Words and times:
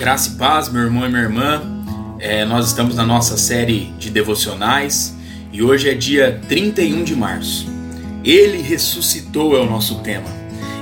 Graça 0.00 0.30
e 0.30 0.32
paz, 0.36 0.70
meu 0.70 0.80
irmão 0.80 1.04
e 1.04 1.10
minha 1.10 1.20
irmã. 1.20 1.60
É, 2.18 2.42
nós 2.46 2.68
estamos 2.68 2.96
na 2.96 3.04
nossa 3.04 3.36
série 3.36 3.92
de 3.98 4.08
devocionais 4.08 5.14
e 5.52 5.62
hoje 5.62 5.90
é 5.90 5.94
dia 5.94 6.40
31 6.48 7.04
de 7.04 7.14
março. 7.14 7.68
Ele 8.24 8.62
ressuscitou 8.62 9.54
é 9.54 9.60
o 9.60 9.66
nosso 9.66 9.96
tema. 9.96 10.24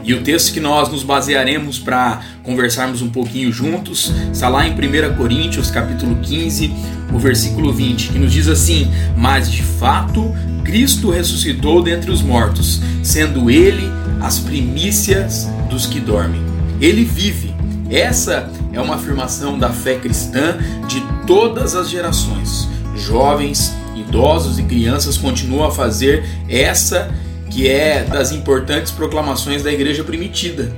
E 0.04 0.14
o 0.14 0.22
texto 0.22 0.52
que 0.52 0.60
nós 0.60 0.88
nos 0.88 1.02
basearemos 1.02 1.80
para 1.80 2.20
conversarmos 2.44 3.02
um 3.02 3.10
pouquinho 3.10 3.50
juntos 3.50 4.12
está 4.32 4.48
lá 4.48 4.68
em 4.68 4.70
1 4.70 5.16
Coríntios, 5.16 5.68
capítulo 5.68 6.20
15, 6.22 6.72
o 7.12 7.18
versículo 7.18 7.72
20, 7.72 8.10
que 8.10 8.20
nos 8.20 8.32
diz 8.32 8.46
assim: 8.46 8.88
Mas 9.16 9.50
de 9.50 9.64
fato 9.64 10.32
Cristo 10.62 11.10
ressuscitou 11.10 11.82
dentre 11.82 12.12
os 12.12 12.22
mortos, 12.22 12.80
sendo 13.02 13.50
ele 13.50 13.90
as 14.20 14.38
primícias 14.38 15.48
dos 15.68 15.86
que 15.86 15.98
dormem. 15.98 16.40
Ele 16.80 17.02
vive. 17.02 17.47
Essa 17.90 18.50
é 18.72 18.80
uma 18.80 18.96
afirmação 18.96 19.58
da 19.58 19.70
fé 19.70 19.96
cristã 19.96 20.58
de 20.86 21.02
todas 21.26 21.74
as 21.74 21.88
gerações. 21.88 22.68
Jovens, 22.94 23.72
idosos 23.94 24.58
e 24.58 24.62
crianças 24.62 25.16
continuam 25.16 25.64
a 25.64 25.70
fazer 25.70 26.24
essa 26.48 27.10
que 27.50 27.66
é 27.66 28.04
das 28.04 28.30
importantes 28.30 28.92
proclamações 28.92 29.62
da 29.62 29.72
igreja 29.72 30.04
primitiva, 30.04 30.70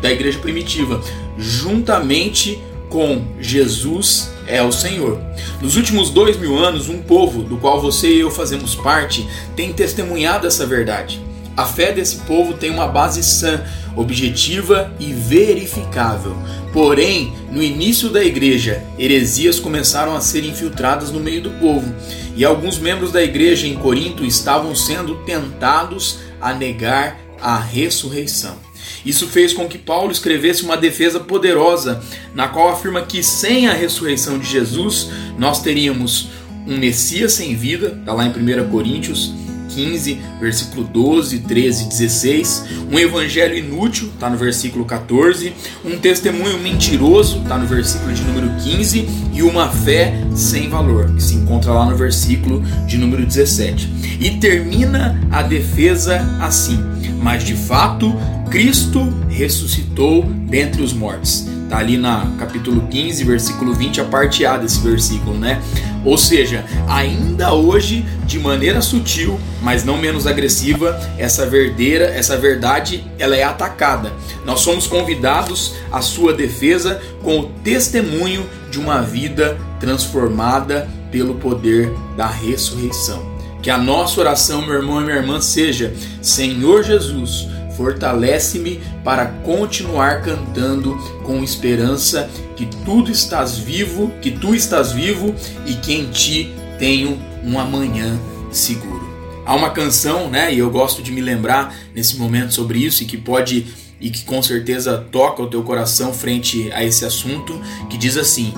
da 0.00 0.12
igreja 0.12 0.38
primitiva, 0.38 1.00
juntamente 1.38 2.60
com 2.90 3.24
Jesus 3.40 4.30
é 4.46 4.62
o 4.62 4.70
Senhor. 4.70 5.18
Nos 5.62 5.76
últimos 5.76 6.10
dois 6.10 6.36
mil 6.36 6.58
anos, 6.58 6.90
um 6.90 7.00
povo 7.00 7.42
do 7.42 7.56
qual 7.56 7.80
você 7.80 8.08
e 8.08 8.20
eu 8.20 8.30
fazemos 8.30 8.74
parte 8.74 9.26
tem 9.56 9.72
testemunhado 9.72 10.46
essa 10.46 10.66
verdade. 10.66 11.31
A 11.56 11.66
fé 11.66 11.92
desse 11.92 12.16
povo 12.18 12.54
tem 12.54 12.70
uma 12.70 12.86
base 12.86 13.22
sã, 13.22 13.62
objetiva 13.94 14.92
e 14.98 15.12
verificável. 15.12 16.36
Porém, 16.72 17.32
no 17.50 17.62
início 17.62 18.08
da 18.08 18.24
igreja, 18.24 18.82
heresias 18.98 19.60
começaram 19.60 20.16
a 20.16 20.20
ser 20.20 20.44
infiltradas 20.44 21.10
no 21.10 21.20
meio 21.20 21.42
do 21.42 21.50
povo, 21.50 21.94
e 22.34 22.44
alguns 22.44 22.78
membros 22.78 23.12
da 23.12 23.22
igreja 23.22 23.66
em 23.66 23.74
Corinto 23.74 24.24
estavam 24.24 24.74
sendo 24.74 25.16
tentados 25.26 26.20
a 26.40 26.54
negar 26.54 27.18
a 27.40 27.58
ressurreição. 27.58 28.56
Isso 29.04 29.28
fez 29.28 29.52
com 29.52 29.68
que 29.68 29.76
Paulo 29.76 30.10
escrevesse 30.10 30.62
uma 30.62 30.76
defesa 30.76 31.20
poderosa, 31.20 32.02
na 32.34 32.48
qual 32.48 32.70
afirma 32.70 33.02
que 33.02 33.22
sem 33.22 33.68
a 33.68 33.74
ressurreição 33.74 34.38
de 34.38 34.48
Jesus, 34.48 35.10
nós 35.36 35.60
teríamos 35.60 36.28
um 36.66 36.78
Messias 36.78 37.34
sem 37.34 37.54
vida, 37.54 37.98
está 38.00 38.14
lá 38.14 38.24
em 38.24 38.30
1 38.30 38.70
Coríntios 38.70 39.34
15, 39.74 40.20
versículo 40.40 40.84
12, 40.84 41.40
13 41.40 41.84
e 41.84 41.88
16. 41.88 42.64
Um 42.90 42.98
evangelho 42.98 43.56
inútil, 43.56 44.08
está 44.08 44.28
no 44.28 44.36
versículo 44.36 44.84
14. 44.84 45.52
Um 45.84 45.98
testemunho 45.98 46.58
mentiroso, 46.58 47.42
está 47.42 47.58
no 47.58 47.66
versículo 47.66 48.12
de 48.12 48.22
número 48.22 48.50
15. 48.62 49.08
E 49.32 49.42
uma 49.42 49.68
fé 49.68 50.14
sem 50.34 50.68
valor, 50.68 51.14
que 51.14 51.22
se 51.22 51.34
encontra 51.34 51.72
lá 51.72 51.86
no 51.86 51.96
versículo 51.96 52.62
de 52.86 52.98
número 52.98 53.24
17. 53.24 54.18
E 54.20 54.30
termina 54.38 55.20
a 55.30 55.42
defesa 55.42 56.18
assim: 56.40 56.78
Mas 57.20 57.44
de 57.44 57.54
fato, 57.54 58.14
Cristo 58.50 59.12
ressuscitou 59.30 60.24
dentre 60.24 60.82
os 60.82 60.92
mortos. 60.92 61.51
Está 61.72 61.80
ali 61.80 61.96
na 61.96 62.30
capítulo 62.38 62.86
15, 62.86 63.24
versículo 63.24 63.72
20, 63.72 64.02
a 64.02 64.04
parte 64.04 64.44
A 64.44 64.58
desse 64.58 64.78
versículo, 64.80 65.38
né? 65.38 65.58
Ou 66.04 66.18
seja, 66.18 66.66
ainda 66.86 67.54
hoje, 67.54 68.04
de 68.26 68.38
maneira 68.38 68.82
sutil, 68.82 69.40
mas 69.62 69.82
não 69.82 69.96
menos 69.96 70.26
agressiva, 70.26 71.00
essa 71.16 71.46
verdeira, 71.46 72.04
essa 72.04 72.36
verdade, 72.36 73.10
ela 73.18 73.34
é 73.34 73.42
atacada. 73.42 74.12
Nós 74.44 74.60
somos 74.60 74.86
convidados 74.86 75.72
à 75.90 76.02
sua 76.02 76.34
defesa 76.34 77.00
com 77.22 77.40
o 77.40 77.44
testemunho 77.64 78.46
de 78.70 78.78
uma 78.78 79.00
vida 79.00 79.56
transformada 79.80 80.86
pelo 81.10 81.36
poder 81.36 81.90
da 82.18 82.26
ressurreição. 82.26 83.32
Que 83.62 83.70
a 83.70 83.78
nossa 83.78 84.20
oração, 84.20 84.60
meu 84.60 84.74
irmão 84.74 85.00
e 85.00 85.04
minha 85.04 85.16
irmã, 85.16 85.40
seja: 85.40 85.94
Senhor 86.20 86.82
Jesus, 86.82 87.48
fortalece-me 87.82 88.80
para 89.02 89.26
continuar 89.26 90.22
cantando 90.22 90.96
com 91.24 91.42
esperança 91.42 92.30
que 92.56 92.64
tudo 92.84 93.10
estás 93.10 93.58
vivo, 93.58 94.12
que 94.22 94.30
tu 94.30 94.54
estás 94.54 94.92
vivo 94.92 95.34
e 95.66 95.74
que 95.74 95.92
em 95.92 96.08
ti 96.10 96.54
tenho 96.78 97.20
um 97.42 97.58
amanhã 97.58 98.16
seguro. 98.52 99.10
Há 99.44 99.56
uma 99.56 99.70
canção, 99.70 100.30
né, 100.30 100.54
e 100.54 100.60
eu 100.60 100.70
gosto 100.70 101.02
de 101.02 101.10
me 101.10 101.20
lembrar 101.20 101.74
nesse 101.92 102.16
momento 102.16 102.54
sobre 102.54 102.78
isso 102.78 103.02
e 103.02 103.06
que 103.06 103.16
pode 103.16 103.66
e 104.00 104.10
que 104.10 104.24
com 104.24 104.40
certeza 104.42 104.98
toca 105.10 105.42
o 105.42 105.48
teu 105.48 105.62
coração 105.62 106.12
frente 106.12 106.70
a 106.72 106.84
esse 106.84 107.04
assunto, 107.04 107.60
que 107.88 107.96
diz 107.96 108.16
assim: 108.16 108.52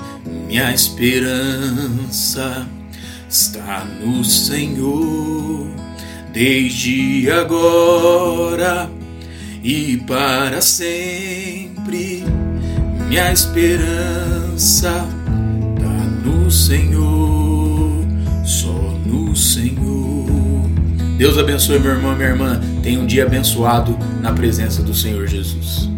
Minha 0.47 0.71
esperança 0.73 2.67
está 3.29 3.85
no 3.85 4.23
Senhor, 4.23 5.67
desde 6.31 7.29
agora 7.31 8.89
e 9.65 9.97
para 9.97 10.61
sempre. 10.61 12.23
Minha 13.07 13.33
esperança 13.33 14.91
tá 15.79 16.05
no 16.23 16.51
Senhor, 16.51 18.05
só 18.45 18.93
no 19.05 19.35
Senhor. 19.35 20.69
Deus 21.17 21.39
abençoe 21.39 21.79
meu 21.79 21.93
irmão 21.93 22.15
minha 22.15 22.29
irmã. 22.29 22.61
Tenha 22.83 22.99
um 22.99 23.07
dia 23.07 23.25
abençoado 23.25 23.97
na 24.21 24.31
presença 24.31 24.83
do 24.83 24.93
Senhor 24.93 25.25
Jesus. 25.25 25.89